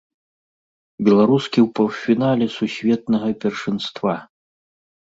[1.09, 4.13] Беларускі ў паўфінале сусветнага першынства!